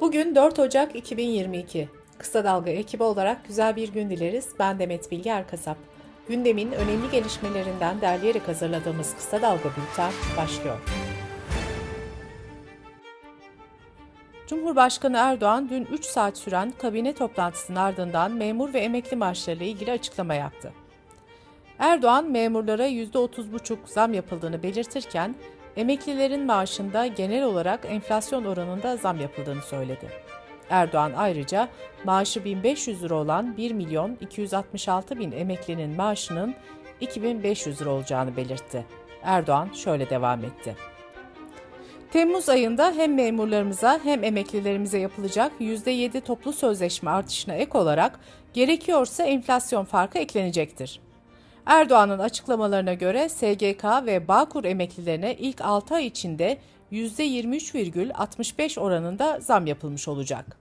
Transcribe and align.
Bugün 0.00 0.34
4 0.34 0.58
Ocak 0.58 0.96
2022. 0.96 1.88
Kısa 2.18 2.44
Dalga 2.44 2.70
ekibi 2.70 3.02
olarak 3.02 3.48
güzel 3.48 3.76
bir 3.76 3.92
gün 3.92 4.10
dileriz. 4.10 4.48
Ben 4.58 4.78
Demet 4.78 5.10
Bilge 5.10 5.30
Erkasap. 5.30 5.76
Gündemin 6.28 6.72
önemli 6.72 7.10
gelişmelerinden 7.10 8.00
derleyerek 8.00 8.48
hazırladığımız 8.48 9.14
Kısa 9.16 9.42
Dalga 9.42 9.64
Bülten 9.68 10.12
başlıyor. 10.36 10.78
Cumhurbaşkanı 14.46 15.16
Erdoğan 15.16 15.68
dün 15.68 15.84
3 15.84 16.04
saat 16.04 16.38
süren 16.38 16.72
kabine 16.78 17.14
toplantısının 17.14 17.76
ardından 17.76 18.32
memur 18.32 18.74
ve 18.74 18.80
emekli 18.80 19.16
maaşlarıyla 19.16 19.66
ilgili 19.66 19.92
açıklama 19.92 20.34
yaptı. 20.34 20.72
Erdoğan 21.78 22.30
memurlara 22.30 22.88
%30,5 22.88 23.76
zam 23.86 24.14
yapıldığını 24.14 24.62
belirtirken 24.62 25.34
emeklilerin 25.78 26.46
maaşında 26.46 27.06
genel 27.06 27.44
olarak 27.44 27.80
enflasyon 27.88 28.44
oranında 28.44 28.96
zam 28.96 29.20
yapıldığını 29.20 29.62
söyledi. 29.62 30.08
Erdoğan 30.70 31.12
ayrıca 31.16 31.68
maaşı 32.04 32.44
1500 32.44 33.02
lira 33.02 33.14
olan 33.14 33.56
1 33.56 33.72
milyon 33.72 34.16
266 34.20 35.18
bin 35.18 35.32
emeklinin 35.32 35.96
maaşının 35.96 36.54
2500 37.00 37.80
lira 37.80 37.90
olacağını 37.90 38.36
belirtti. 38.36 38.86
Erdoğan 39.22 39.70
şöyle 39.74 40.10
devam 40.10 40.44
etti. 40.44 40.76
Temmuz 42.10 42.48
ayında 42.48 42.92
hem 42.92 43.14
memurlarımıza 43.14 44.00
hem 44.04 44.24
emeklilerimize 44.24 44.98
yapılacak 44.98 45.52
%7 45.60 46.20
toplu 46.20 46.52
sözleşme 46.52 47.10
artışına 47.10 47.54
ek 47.54 47.78
olarak 47.78 48.20
gerekiyorsa 48.54 49.24
enflasyon 49.24 49.84
farkı 49.84 50.18
eklenecektir. 50.18 51.00
Erdoğan'ın 51.68 52.18
açıklamalarına 52.18 52.94
göre 52.94 53.28
SGK 53.28 53.84
ve 54.06 54.28
Bağkur 54.28 54.64
emeklilerine 54.64 55.34
ilk 55.34 55.60
6 55.60 55.94
ay 55.94 56.06
içinde 56.06 56.58
%23,65 56.92 58.80
oranında 58.80 59.40
zam 59.40 59.66
yapılmış 59.66 60.08
olacak. 60.08 60.58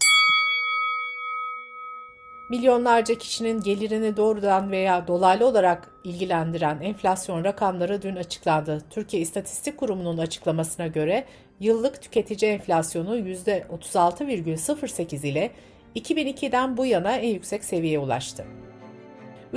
Milyonlarca 2.49 3.17
kişinin 3.17 3.61
gelirini 3.61 4.17
doğrudan 4.17 4.71
veya 4.71 5.07
dolaylı 5.07 5.47
olarak 5.47 5.91
ilgilendiren 6.03 6.81
enflasyon 6.81 7.43
rakamları 7.43 8.01
dün 8.01 8.15
açıklandı. 8.15 8.83
Türkiye 8.89 9.21
İstatistik 9.21 9.77
Kurumu'nun 9.77 10.17
açıklamasına 10.17 10.87
göre 10.87 11.25
yıllık 11.59 12.01
tüketici 12.01 12.51
enflasyonu 12.51 13.19
%36,08 13.19 15.27
ile 15.27 15.51
2002'den 15.95 16.77
bu 16.77 16.85
yana 16.85 17.17
en 17.17 17.29
yüksek 17.29 17.63
seviyeye 17.63 17.99
ulaştı. 17.99 18.45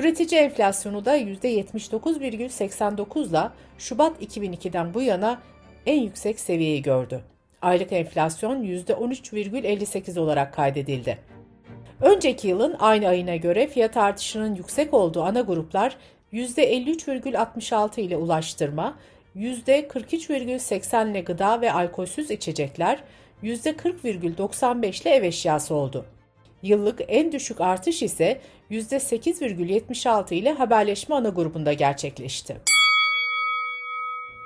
Üretici 0.01 0.41
enflasyonu 0.41 1.05
da 1.05 1.19
%79,89 1.19 3.29
ile 3.29 3.51
Şubat 3.79 4.23
2002'den 4.23 4.95
bu 4.95 5.03
yana 5.03 5.41
en 5.87 6.03
yüksek 6.03 6.41
seviyeyi 6.41 6.83
gördü. 6.83 7.20
Aylık 7.62 7.93
enflasyon 7.93 8.62
%13,58 8.62 10.21
olarak 10.21 10.55
kaydedildi. 10.55 11.19
Önceki 12.01 12.48
yılın 12.48 12.77
aynı 12.78 13.09
ayına 13.09 13.37
göre 13.37 13.67
fiyat 13.67 13.97
artışının 13.97 14.55
yüksek 14.55 14.95
olduğu 14.95 15.23
ana 15.23 15.41
gruplar 15.41 15.97
%53,66 16.33 18.01
ile 18.01 18.17
ulaştırma, 18.17 18.98
%43,80 19.37 21.11
ile 21.11 21.21
gıda 21.21 21.61
ve 21.61 21.73
alkolsüz 21.73 22.31
içecekler, 22.31 23.03
%40,95 23.43 25.03
ile 25.03 25.11
ev 25.11 25.23
eşyası 25.23 25.75
oldu. 25.75 26.06
Yıllık 26.62 27.01
en 27.09 27.33
düşük 27.33 27.61
artış 27.61 28.03
ise 28.03 28.41
%8,76 28.71 30.35
ile 30.35 30.53
haberleşme 30.53 31.15
ana 31.15 31.29
grubunda 31.29 31.73
gerçekleşti. 31.73 32.57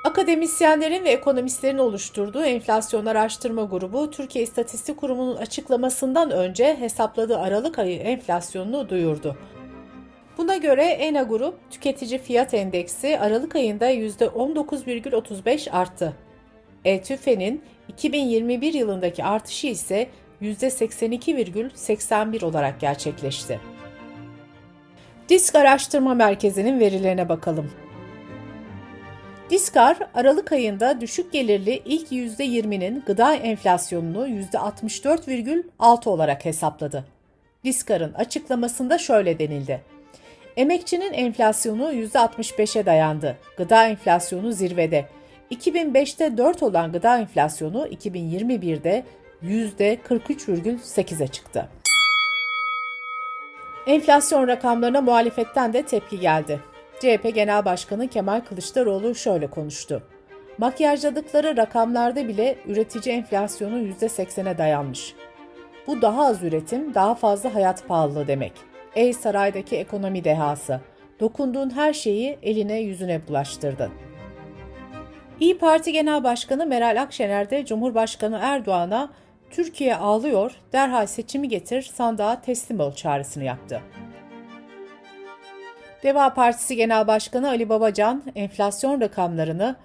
Akademisyenlerin 0.05 1.05
ve 1.05 1.11
ekonomistlerin 1.11 1.79
oluşturduğu 1.79 2.43
enflasyon 2.43 3.07
araştırma 3.07 3.65
grubu 3.65 4.11
Türkiye 4.11 4.45
İstatistik 4.45 4.97
Kurumu'nun 4.97 5.37
açıklamasından 5.37 6.31
önce 6.31 6.77
hesapladığı 6.81 7.39
Aralık 7.39 7.79
ayı 7.79 7.99
enflasyonunu 7.99 8.89
duyurdu. 8.89 9.37
Buna 10.39 10.57
göre 10.57 10.85
ENA 10.85 11.23
Grup 11.23 11.55
tüketici 11.71 12.19
fiyat 12.19 12.55
endeksi 12.55 13.19
Aralık 13.19 13.57
ayında 13.57 13.93
%19,35 13.93 15.71
arttı. 15.71 16.17
ETÜFE'nin 16.85 17.63
2021 17.89 18.75
yılındaki 18.75 19.25
artışı 19.25 19.67
ise 19.67 20.09
%82,81 20.43 22.45
olarak 22.45 22.81
gerçekleşti. 22.81 23.74
Disk 25.29 25.55
Araştırma 25.55 26.15
Merkezi'nin 26.15 26.81
verilerine 26.81 27.29
bakalım. 27.29 27.71
Diskar, 29.51 29.99
Aralık 30.15 30.53
ayında 30.53 31.01
düşük 31.01 31.33
gelirli 31.33 31.83
ilk 31.85 32.13
%20'nin 32.13 33.03
gıda 33.07 33.35
enflasyonunu 33.35 34.29
%64,6 34.29 36.09
olarak 36.09 36.45
hesapladı. 36.45 37.05
Diskar'ın 37.65 38.13
açıklamasında 38.13 38.99
şöyle 38.99 39.39
denildi. 39.39 39.81
Emekçinin 40.57 41.13
enflasyonu 41.13 41.93
%65'e 41.93 42.87
dayandı. 42.87 43.37
Gıda 43.57 43.87
enflasyonu 43.87 44.53
zirvede. 44.53 45.05
2005'te 45.51 46.37
4 46.37 46.63
olan 46.63 46.93
gıda 46.93 47.19
enflasyonu 47.19 47.87
2021'de 47.87 49.05
%43,8'e 49.43 51.27
çıktı. 51.27 51.69
Enflasyon 53.87 54.49
rakamlarına 54.49 55.01
muhalefetten 55.01 55.73
de 55.73 55.83
tepki 55.83 56.21
geldi. 56.21 56.61
CHP 57.01 57.35
Genel 57.35 57.65
Başkanı 57.65 58.09
Kemal 58.09 58.41
Kılıçdaroğlu 58.41 59.15
şöyle 59.15 59.47
konuştu. 59.47 60.03
Makyajladıkları 60.59 61.57
rakamlarda 61.57 62.29
bile 62.29 62.59
üretici 62.67 63.15
enflasyonu 63.15 63.79
%80'e 63.79 64.59
dayanmış. 64.59 65.15
Bu 65.87 66.03
daha 66.03 66.27
az 66.27 66.43
üretim, 66.43 66.95
daha 66.95 67.15
fazla 67.15 67.55
hayat 67.55 67.89
pahalılığı 67.89 68.27
demek. 68.27 68.53
Ey 68.95 69.13
saraydaki 69.13 69.77
ekonomi 69.77 70.25
dehası, 70.25 70.81
dokunduğun 71.21 71.71
her 71.71 71.93
şeyi 71.93 72.39
eline 72.43 72.81
yüzüne 72.81 73.29
bulaştırdın. 73.29 73.91
İyi 75.41 75.59
Parti 75.59 75.93
Genel 75.93 76.25
Başkanı 76.25 76.67
Meral 76.67 77.03
Akşener 77.03 77.51
de 77.51 77.65
Cumhurbaşkanı 77.65 78.39
Erdoğan'a 78.43 79.11
Türkiye 79.55 79.97
ağlıyor, 79.97 80.53
derhal 80.73 81.07
seçimi 81.07 81.49
getir, 81.49 81.83
sandığa 81.83 82.41
teslim 82.41 82.81
ol 82.81 82.93
çağrısını 82.93 83.45
yaptı. 83.45 83.81
Deva 86.03 86.35
Partisi 86.35 86.77
Genel 86.77 87.07
Başkanı 87.07 87.49
Ali 87.49 87.69
Babacan 87.69 88.23
enflasyon 88.37 89.01
rakamlarını 89.01 89.77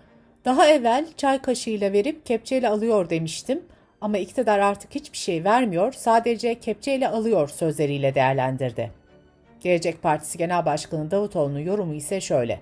daha 0.45 0.67
evvel 0.67 1.05
çay 1.17 1.41
kaşığıyla 1.41 1.93
verip 1.93 2.25
kepçeyle 2.25 2.69
alıyor 2.69 3.09
demiştim 3.09 3.63
ama 4.01 4.17
iktidar 4.17 4.59
artık 4.59 4.95
hiçbir 4.95 5.17
şey 5.17 5.43
vermiyor, 5.43 5.93
sadece 5.93 6.59
kepçeyle 6.59 7.07
alıyor 7.07 7.47
sözleriyle 7.49 8.15
değerlendirdi. 8.15 8.91
Gelecek 9.61 10.01
Partisi 10.01 10.37
Genel 10.37 10.65
Başkanı 10.65 11.11
Davutoğlu'nun 11.11 11.59
yorumu 11.59 11.93
ise 11.93 12.21
şöyle. 12.21 12.59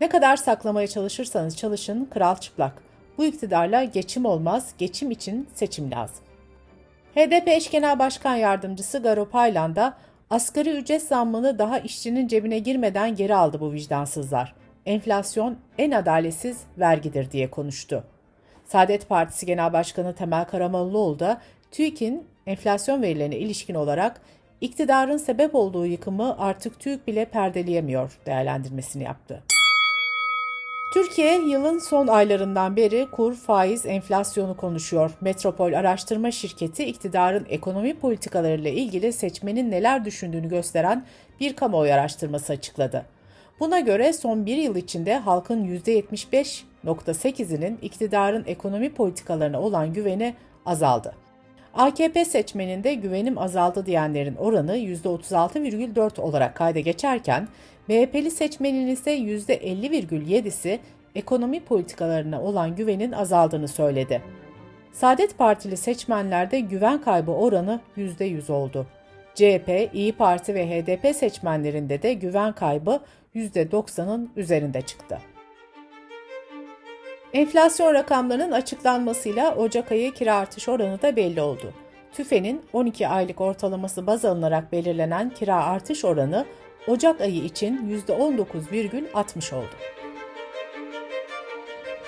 Ne 0.00 0.08
kadar 0.08 0.36
saklamaya 0.36 0.86
çalışırsanız 0.86 1.56
çalışın, 1.56 2.04
kral 2.04 2.36
çıplak. 2.36 2.82
Bu 3.18 3.24
iktidarla 3.24 3.84
geçim 3.84 4.24
olmaz, 4.24 4.74
geçim 4.78 5.10
için 5.10 5.48
seçim 5.54 5.90
lazım. 5.90 6.29
HDP 7.14 7.48
eş 7.48 7.70
genel 7.70 7.98
başkan 7.98 8.36
yardımcısı 8.36 9.02
Garo 9.02 9.28
Paylan 9.28 9.76
da 9.76 9.94
asgari 10.30 10.70
ücret 10.70 11.02
zammını 11.02 11.58
daha 11.58 11.78
işçinin 11.78 12.28
cebine 12.28 12.58
girmeden 12.58 13.16
geri 13.16 13.34
aldı 13.34 13.60
bu 13.60 13.72
vicdansızlar. 13.72 14.54
Enflasyon 14.86 15.58
en 15.78 15.90
adaletsiz 15.90 16.58
vergidir 16.78 17.30
diye 17.30 17.50
konuştu. 17.50 18.04
Saadet 18.64 19.08
Partisi 19.08 19.46
Genel 19.46 19.72
Başkanı 19.72 20.14
Temel 20.14 20.44
Karamollaoğlu 20.44 21.18
da 21.18 21.40
TÜİK'in 21.70 22.26
enflasyon 22.46 23.02
verilerine 23.02 23.36
ilişkin 23.36 23.74
olarak 23.74 24.20
iktidarın 24.60 25.16
sebep 25.16 25.54
olduğu 25.54 25.86
yıkımı 25.86 26.38
artık 26.38 26.80
TÜİK 26.80 27.06
bile 27.06 27.24
perdeleyemiyor 27.24 28.18
değerlendirmesini 28.26 29.02
yaptı. 29.02 29.42
Türkiye 30.90 31.38
yılın 31.38 31.78
son 31.78 32.06
aylarından 32.06 32.76
beri 32.76 33.08
kur, 33.12 33.34
faiz, 33.34 33.86
enflasyonu 33.86 34.56
konuşuyor. 34.56 35.10
Metropol 35.20 35.72
Araştırma 35.72 36.30
Şirketi 36.30 36.84
iktidarın 36.84 37.46
ekonomi 37.48 37.94
politikalarıyla 37.94 38.70
ilgili 38.70 39.12
seçmenin 39.12 39.70
neler 39.70 40.04
düşündüğünü 40.04 40.48
gösteren 40.48 41.04
bir 41.40 41.56
kamuoyu 41.56 41.92
araştırması 41.92 42.52
açıkladı. 42.52 43.06
Buna 43.60 43.80
göre 43.80 44.12
son 44.12 44.46
bir 44.46 44.56
yıl 44.56 44.76
içinde 44.76 45.18
halkın 45.18 45.64
%75.8'inin 45.64 47.78
iktidarın 47.82 48.44
ekonomi 48.46 48.94
politikalarına 48.94 49.60
olan 49.60 49.92
güveni 49.92 50.34
azaldı. 50.66 51.14
AKP 51.74 52.24
seçmeninde 52.24 52.94
güvenim 52.94 53.38
azaldı 53.38 53.86
diyenlerin 53.86 54.36
oranı 54.36 54.76
%36,4 54.76 56.20
olarak 56.20 56.54
kayda 56.54 56.80
geçerken 56.80 57.48
MHP'li 57.88 58.30
seçmenin 58.30 58.86
ise 58.86 59.18
%50,7'si 59.18 60.78
ekonomi 61.14 61.60
politikalarına 61.60 62.42
olan 62.42 62.76
güvenin 62.76 63.12
azaldığını 63.12 63.68
söyledi. 63.68 64.22
Saadet 64.92 65.38
Partili 65.38 65.76
seçmenlerde 65.76 66.60
güven 66.60 67.00
kaybı 67.00 67.30
oranı 67.30 67.80
%100 67.96 68.52
oldu. 68.52 68.86
CHP, 69.34 69.90
İyi 69.94 70.12
Parti 70.12 70.54
ve 70.54 70.66
HDP 70.66 71.16
seçmenlerinde 71.16 72.02
de 72.02 72.12
güven 72.14 72.52
kaybı 72.52 73.00
%90'ın 73.34 74.30
üzerinde 74.36 74.82
çıktı. 74.82 75.18
Enflasyon 77.32 77.94
rakamlarının 77.94 78.52
açıklanmasıyla 78.52 79.54
Ocak 79.54 79.92
ayı 79.92 80.14
kira 80.14 80.34
artış 80.34 80.68
oranı 80.68 81.02
da 81.02 81.16
belli 81.16 81.40
oldu. 81.40 81.72
TÜFE'nin 82.12 82.62
12 82.72 83.08
aylık 83.08 83.40
ortalaması 83.40 84.06
baz 84.06 84.24
alınarak 84.24 84.72
belirlenen 84.72 85.30
kira 85.30 85.64
artış 85.64 86.04
oranı 86.04 86.46
Ocak 86.88 87.20
ayı 87.20 87.44
için 87.44 88.02
%19,60 88.08 89.54
oldu. 89.54 89.74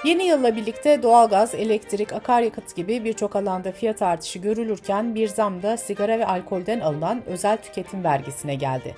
Yeni 0.04 0.24
yılla 0.24 0.56
birlikte 0.56 1.02
doğalgaz, 1.02 1.54
elektrik, 1.54 2.12
akaryakıt 2.12 2.76
gibi 2.76 3.04
birçok 3.04 3.36
alanda 3.36 3.72
fiyat 3.72 4.02
artışı 4.02 4.38
görülürken 4.38 5.14
bir 5.14 5.28
zam 5.28 5.62
da 5.62 5.76
sigara 5.76 6.19
ve 6.19 6.26
alkolden 6.26 6.80
alınan 6.80 7.22
özel 7.26 7.56
tüketim 7.56 8.04
vergisine 8.04 8.54
geldi. 8.54 8.94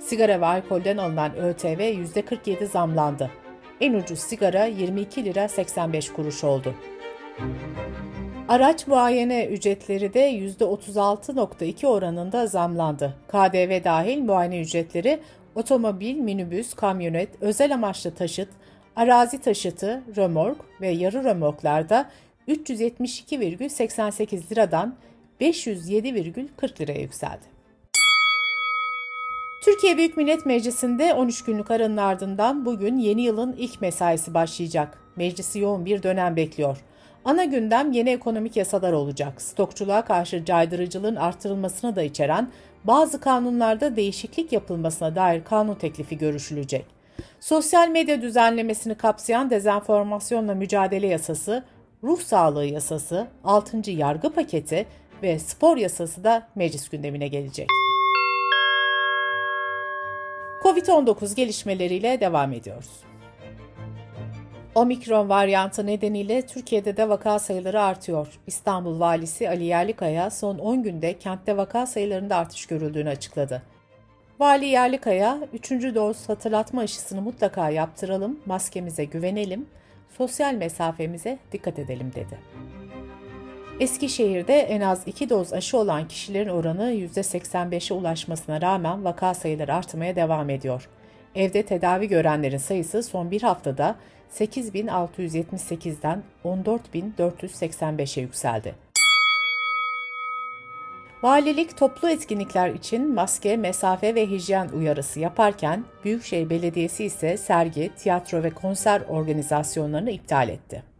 Sigara 0.00 0.40
ve 0.40 0.46
alkolden 0.46 0.96
alınan 0.96 1.36
ÖTV 1.36 1.80
%47 1.80 2.66
zamlandı. 2.66 3.30
En 3.80 3.94
ucuz 3.94 4.18
sigara 4.18 4.64
22 4.64 5.24
lira 5.24 5.48
85 5.48 6.12
kuruş 6.12 6.44
oldu. 6.44 6.74
Araç 8.48 8.86
muayene 8.86 9.46
ücretleri 9.46 10.14
de 10.14 10.30
%36.2 10.30 11.86
oranında 11.86 12.46
zamlandı. 12.46 13.14
KDV 13.28 13.84
dahil 13.84 14.18
muayene 14.18 14.60
ücretleri 14.60 15.20
otomobil, 15.54 16.16
minibüs, 16.16 16.74
kamyonet, 16.74 17.28
özel 17.40 17.74
amaçlı 17.74 18.14
taşıt, 18.14 18.48
arazi 18.96 19.40
taşıtı, 19.40 20.02
römork 20.16 20.58
ve 20.80 20.88
yarı 20.88 21.24
römorklarda 21.24 22.10
372,88 22.48 24.50
liradan 24.50 24.94
507,40 25.40 26.80
liraya 26.80 27.00
yükseldi. 27.00 27.55
Türkiye 29.66 29.96
Büyük 29.96 30.16
Millet 30.16 30.46
Meclisi'nde 30.46 31.14
13 31.14 31.44
günlük 31.44 31.70
aranın 31.70 31.96
ardından 31.96 32.64
bugün 32.64 32.96
yeni 32.96 33.22
yılın 33.22 33.52
ilk 33.58 33.80
mesaisi 33.80 34.34
başlayacak. 34.34 34.98
Meclisi 35.16 35.58
yoğun 35.58 35.84
bir 35.84 36.02
dönem 36.02 36.36
bekliyor. 36.36 36.78
Ana 37.24 37.44
gündem 37.44 37.92
yeni 37.92 38.10
ekonomik 38.10 38.56
yasalar 38.56 38.92
olacak. 38.92 39.42
Stokçuluğa 39.42 40.04
karşı 40.04 40.44
caydırıcılığın 40.44 41.16
artırılmasını 41.16 41.96
da 41.96 42.02
içeren 42.02 42.48
bazı 42.84 43.20
kanunlarda 43.20 43.96
değişiklik 43.96 44.52
yapılmasına 44.52 45.16
dair 45.16 45.44
kanun 45.44 45.74
teklifi 45.74 46.18
görüşülecek. 46.18 46.86
Sosyal 47.40 47.88
medya 47.88 48.22
düzenlemesini 48.22 48.94
kapsayan 48.94 49.50
dezenformasyonla 49.50 50.54
mücadele 50.54 51.06
yasası, 51.06 51.64
ruh 52.04 52.20
sağlığı 52.20 52.66
yasası, 52.66 53.26
6. 53.44 53.90
yargı 53.90 54.30
paketi 54.30 54.86
ve 55.22 55.38
spor 55.38 55.76
yasası 55.76 56.24
da 56.24 56.48
meclis 56.54 56.88
gündemine 56.88 57.28
gelecek. 57.28 57.85
Covid-19 60.66 61.34
gelişmeleriyle 61.34 62.20
devam 62.20 62.52
ediyoruz. 62.52 62.90
Omikron 64.74 65.28
varyantı 65.28 65.86
nedeniyle 65.86 66.42
Türkiye'de 66.46 66.96
de 66.96 67.08
vaka 67.08 67.38
sayıları 67.38 67.82
artıyor. 67.82 68.40
İstanbul 68.46 69.00
Valisi 69.00 69.48
Ali 69.48 69.64
Yerlikaya 69.64 70.30
son 70.30 70.58
10 70.58 70.82
günde 70.82 71.18
kentte 71.18 71.56
vaka 71.56 71.86
sayılarında 71.86 72.36
artış 72.36 72.66
görüldüğünü 72.66 73.08
açıkladı. 73.08 73.62
Vali 74.40 74.66
Yerlikaya, 74.66 75.38
3. 75.52 75.70
doz 75.70 76.28
hatırlatma 76.28 76.80
aşısını 76.80 77.22
mutlaka 77.22 77.70
yaptıralım, 77.70 78.40
maskemize 78.46 79.04
güvenelim, 79.04 79.66
sosyal 80.18 80.54
mesafemize 80.54 81.38
dikkat 81.52 81.78
edelim 81.78 82.12
dedi. 82.14 82.38
Eskişehir'de 83.80 84.54
en 84.54 84.80
az 84.80 85.02
2 85.06 85.30
doz 85.30 85.52
aşı 85.52 85.78
olan 85.78 86.08
kişilerin 86.08 86.48
oranı 86.48 86.92
%85'e 86.92 87.94
ulaşmasına 87.94 88.60
rağmen 88.60 89.04
vaka 89.04 89.34
sayıları 89.34 89.74
artmaya 89.74 90.16
devam 90.16 90.50
ediyor. 90.50 90.88
Evde 91.34 91.62
tedavi 91.62 92.08
görenlerin 92.08 92.58
sayısı 92.58 93.02
son 93.02 93.30
bir 93.30 93.42
haftada 93.42 93.96
8.678'den 94.32 96.22
14.485'e 96.44 98.22
yükseldi. 98.22 98.74
Valilik 101.22 101.76
toplu 101.76 102.10
etkinlikler 102.10 102.70
için 102.70 103.14
maske, 103.14 103.56
mesafe 103.56 104.14
ve 104.14 104.30
hijyen 104.30 104.68
uyarısı 104.68 105.20
yaparken 105.20 105.84
Büyükşehir 106.04 106.50
Belediyesi 106.50 107.04
ise 107.04 107.36
sergi, 107.36 107.90
tiyatro 107.96 108.42
ve 108.42 108.50
konser 108.50 109.02
organizasyonlarını 109.08 110.10
iptal 110.10 110.48
etti. 110.48 110.95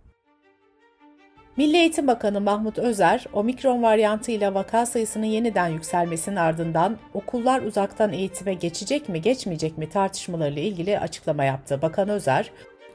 Milli 1.57 1.77
Eğitim 1.77 2.07
Bakanı 2.07 2.41
Mahmut 2.41 2.79
Özer, 2.79 3.27
omikron 3.33 3.83
varyantıyla 3.83 4.55
vaka 4.55 4.87
sayısının 4.87 5.27
yeniden 5.27 5.69
yükselmesinin 5.69 6.37
ardından 6.37 6.99
okullar 7.15 7.63
uzaktan 7.63 8.13
eğitime 8.13 8.55
geçecek 8.55 9.09
mi 9.09 9.23
geçmeyecek 9.23 9.79
mi 9.79 9.89
tartışmalarıyla 9.89 10.63
ilgili 10.63 10.99
açıklama 10.99 11.45
yaptı. 11.45 11.83
Bakan 11.83 12.09
Özer, 12.09 12.51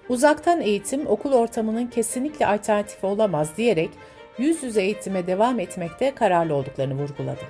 uzaktan 0.10 0.62
eğitim 0.62 1.08
okul 1.08 1.34
ortamının 1.34 1.88
kesinlikle 1.88 2.48
alternatifi 2.48 3.06
olamaz 3.06 3.58
diyerek 3.58 3.90
yüz 4.38 4.64
yüze 4.64 4.82
eğitime 4.82 5.28
devam 5.28 5.60
etmekte 5.60 6.16
kararlı 6.16 6.56
olduklarını 6.56 6.94
vurguladı. 6.94 7.42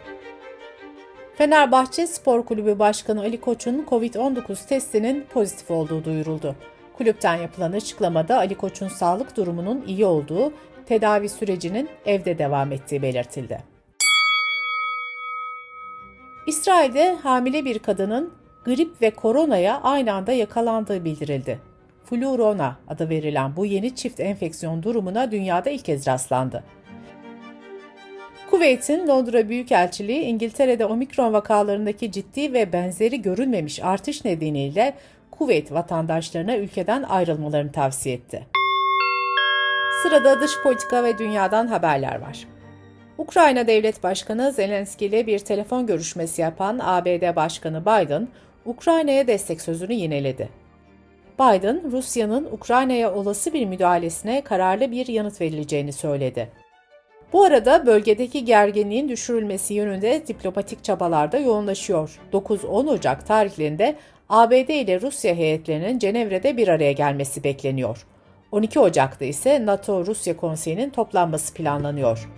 Fenerbahçe 1.35 2.07
Spor 2.07 2.45
Kulübü 2.45 2.79
Başkanı 2.79 3.21
Ali 3.21 3.41
Koç'un 3.41 3.85
COVID-19 3.89 4.67
testinin 4.67 5.25
pozitif 5.33 5.71
olduğu 5.71 6.05
duyuruldu. 6.05 6.55
Kulüpten 6.97 7.35
yapılan 7.35 7.71
açıklamada 7.71 8.37
Ali 8.37 8.55
Koç'un 8.55 8.87
sağlık 8.87 9.37
durumunun 9.37 9.83
iyi 9.87 10.05
olduğu 10.05 10.53
tedavi 10.91 11.29
sürecinin 11.29 11.89
evde 12.05 12.37
devam 12.37 12.71
ettiği 12.71 13.01
belirtildi. 13.01 13.63
İsrail'de 16.47 17.13
hamile 17.13 17.65
bir 17.65 17.79
kadının 17.79 18.33
grip 18.65 19.01
ve 19.01 19.09
koronaya 19.09 19.81
aynı 19.81 20.13
anda 20.13 20.31
yakalandığı 20.31 21.05
bildirildi. 21.05 21.59
Flurona 22.05 22.77
adı 22.87 23.09
verilen 23.09 23.55
bu 23.55 23.65
yeni 23.65 23.95
çift 23.95 24.19
enfeksiyon 24.19 24.83
durumuna 24.83 25.31
dünyada 25.31 25.69
ilk 25.69 25.85
kez 25.85 26.07
rastlandı. 26.07 26.63
Kuveyt'in 28.49 29.07
Londra 29.07 29.49
Büyükelçiliği 29.49 30.21
İngiltere'de 30.21 30.85
omikron 30.85 31.33
vakalarındaki 31.33 32.11
ciddi 32.11 32.53
ve 32.53 32.73
benzeri 32.73 33.21
görülmemiş 33.21 33.83
artış 33.83 34.25
nedeniyle 34.25 34.93
Kuveyt 35.31 35.71
vatandaşlarına 35.71 36.57
ülkeden 36.57 37.03
ayrılmalarını 37.03 37.71
tavsiye 37.71 38.15
etti. 38.15 38.50
Sırada 40.01 40.41
dış 40.41 40.51
politika 40.63 41.03
ve 41.03 41.17
dünyadan 41.17 41.67
haberler 41.67 42.21
var. 42.21 42.47
Ukrayna 43.17 43.67
Devlet 43.67 44.03
Başkanı 44.03 44.51
Zelenski 44.51 45.05
ile 45.05 45.27
bir 45.27 45.39
telefon 45.39 45.87
görüşmesi 45.87 46.41
yapan 46.41 46.79
ABD 46.83 47.35
Başkanı 47.35 47.81
Biden, 47.81 48.27
Ukrayna'ya 48.65 49.27
destek 49.27 49.61
sözünü 49.61 49.93
yineledi. 49.93 50.49
Biden, 51.39 51.91
Rusya'nın 51.91 52.49
Ukrayna'ya 52.51 53.13
olası 53.13 53.53
bir 53.53 53.65
müdahalesine 53.65 54.41
kararlı 54.41 54.91
bir 54.91 55.07
yanıt 55.07 55.41
verileceğini 55.41 55.93
söyledi. 55.93 56.49
Bu 57.33 57.43
arada 57.43 57.85
bölgedeki 57.85 58.45
gerginliğin 58.45 59.09
düşürülmesi 59.09 59.73
yönünde 59.73 60.27
diplomatik 60.27 60.83
çabalar 60.83 61.31
da 61.31 61.37
yoğunlaşıyor. 61.37 62.19
9-10 62.33 62.89
Ocak 62.89 63.27
tarihlerinde 63.27 63.95
ABD 64.29 64.69
ile 64.69 65.01
Rusya 65.01 65.35
heyetlerinin 65.35 65.99
Cenevre'de 65.99 66.57
bir 66.57 66.67
araya 66.67 66.91
gelmesi 66.91 67.43
bekleniyor. 67.43 68.05
12 68.51 68.79
Ocak'ta 68.79 69.25
ise 69.25 69.65
NATO-Rusya 69.65 70.37
Konseyi'nin 70.37 70.89
toplanması 70.89 71.53
planlanıyor. 71.53 72.29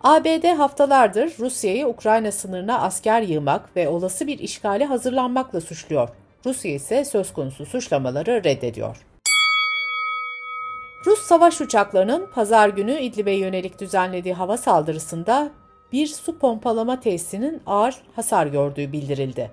ABD 0.00 0.56
haftalardır 0.58 1.32
Rusya'yı 1.38 1.86
Ukrayna 1.86 2.32
sınırına 2.32 2.80
asker 2.80 3.22
yığmak 3.22 3.76
ve 3.76 3.88
olası 3.88 4.26
bir 4.26 4.38
işgale 4.38 4.84
hazırlanmakla 4.84 5.60
suçluyor. 5.60 6.08
Rusya 6.46 6.74
ise 6.74 7.04
söz 7.04 7.32
konusu 7.32 7.66
suçlamaları 7.66 8.44
reddediyor. 8.44 9.06
Rus 11.06 11.20
savaş 11.20 11.60
uçaklarının 11.60 12.28
pazar 12.34 12.68
günü 12.68 13.00
İdlib'e 13.00 13.32
yönelik 13.32 13.80
düzenlediği 13.80 14.34
hava 14.34 14.56
saldırısında 14.56 15.50
bir 15.92 16.06
su 16.06 16.38
pompalama 16.38 17.00
tesisinin 17.00 17.62
ağır 17.66 17.94
hasar 18.16 18.46
gördüğü 18.46 18.92
bildirildi. 18.92 19.50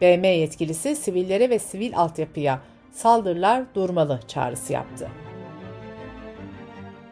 BM 0.00 0.28
yetkilisi 0.28 0.96
sivillere 0.96 1.50
ve 1.50 1.58
sivil 1.58 1.96
altyapıya 1.96 2.60
saldırılar 2.92 3.64
durmalı 3.74 4.20
çağrısı 4.28 4.72
yaptı. 4.72 5.08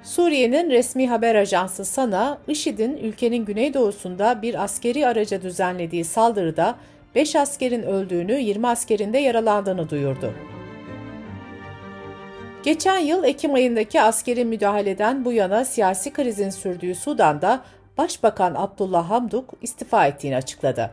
Suriye'nin 0.08 0.70
resmi 0.70 1.08
haber 1.08 1.34
ajansı 1.34 1.84
SANA, 1.84 2.38
IŞİD'in 2.48 2.96
ülkenin 2.96 3.44
güneydoğusunda 3.44 4.42
bir 4.42 4.64
askeri 4.64 5.06
araca 5.06 5.42
düzenlediği 5.42 6.04
saldırıda 6.04 6.74
5 7.14 7.36
askerin 7.36 7.82
öldüğünü, 7.82 8.40
20 8.40 8.68
askerin 8.68 9.12
de 9.12 9.18
yaralandığını 9.18 9.90
duyurdu. 9.90 10.34
Geçen 12.62 12.98
yıl 12.98 13.24
Ekim 13.24 13.54
ayındaki 13.54 14.00
askeri 14.00 14.44
müdahaleden 14.44 15.24
bu 15.24 15.32
yana 15.32 15.64
siyasi 15.64 16.12
krizin 16.12 16.50
sürdüğü 16.50 16.94
Sudan'da 16.94 17.60
Başbakan 17.98 18.54
Abdullah 18.54 19.10
Hamduk 19.10 19.54
istifa 19.62 20.06
ettiğini 20.06 20.36
açıkladı. 20.36 20.90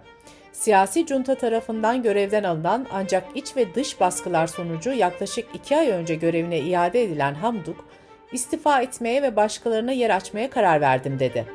Siyasi 0.51 1.07
junta 1.07 1.35
tarafından 1.35 2.03
görevden 2.03 2.43
alınan 2.43 2.87
ancak 2.93 3.23
iç 3.35 3.57
ve 3.57 3.75
dış 3.75 3.99
baskılar 3.99 4.47
sonucu 4.47 4.91
yaklaşık 4.91 5.45
iki 5.53 5.77
ay 5.77 5.89
önce 5.89 6.15
görevine 6.15 6.59
iade 6.59 7.03
edilen 7.03 7.33
Hamduk, 7.33 7.85
istifa 8.35 8.81
etmeye 8.81 9.21
ve 9.21 9.35
başkalarına 9.35 9.91
yer 9.91 10.09
açmaya 10.09 10.49
karar 10.49 10.81
verdim 10.81 11.19
dedi. 11.19 11.45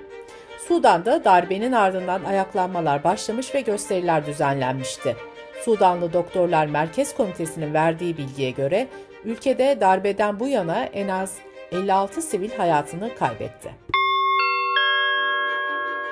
Sudan'da 0.68 1.24
darbenin 1.24 1.72
ardından 1.72 2.24
ayaklanmalar 2.24 3.04
başlamış 3.04 3.54
ve 3.54 3.60
gösteriler 3.60 4.26
düzenlenmişti. 4.26 5.16
Sudanlı 5.64 6.12
Doktorlar 6.12 6.66
Merkez 6.66 7.14
Komitesi'nin 7.14 7.74
verdiği 7.74 8.16
bilgiye 8.16 8.50
göre 8.50 8.86
ülkede 9.24 9.80
darbeden 9.80 10.40
bu 10.40 10.48
yana 10.48 10.84
en 10.84 11.08
az 11.08 11.38
56 11.72 12.22
sivil 12.22 12.50
hayatını 12.50 13.14
kaybetti. 13.14 13.70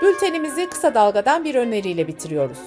Bültenimizi 0.02 0.68
kısa 0.68 0.94
dalgadan 0.94 1.44
bir 1.44 1.54
öneriyle 1.54 2.06
bitiriyoruz. 2.08 2.58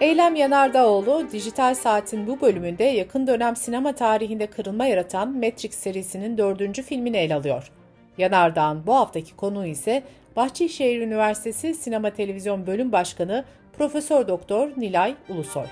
Eylem 0.00 0.34
Yanardağoğlu, 0.34 1.26
Dijital 1.32 1.74
Saat'in 1.74 2.26
bu 2.26 2.40
bölümünde 2.40 2.84
yakın 2.84 3.26
dönem 3.26 3.56
sinema 3.56 3.92
tarihinde 3.92 4.46
kırılma 4.46 4.86
yaratan 4.86 5.28
Matrix 5.28 5.74
serisinin 5.74 6.38
dördüncü 6.38 6.82
filmini 6.82 7.16
ele 7.16 7.34
alıyor. 7.34 7.72
Yanardağ'ın 8.18 8.86
bu 8.86 8.94
haftaki 8.94 9.36
konuğu 9.36 9.66
ise 9.66 10.02
Bahçeşehir 10.36 11.00
Üniversitesi 11.00 11.74
Sinema 11.74 12.10
Televizyon 12.10 12.66
Bölüm 12.66 12.92
Başkanı 12.92 13.44
Profesör 13.78 14.28
Doktor 14.28 14.68
Nilay 14.76 15.14
Ulusoy. 15.28 15.66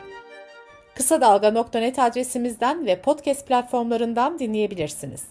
Kısa 0.95 1.21
Dalga.net 1.21 1.99
adresimizden 1.99 2.87
ve 2.87 3.01
podcast 3.01 3.47
platformlarından 3.47 4.39
dinleyebilirsiniz. 4.39 5.25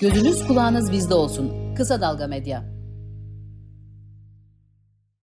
Gözünüz 0.00 0.46
kulağınız 0.46 0.92
bizde 0.92 1.14
olsun. 1.14 1.74
Kısa 1.76 2.00
Dalga 2.00 2.26
Medya. 2.26 2.75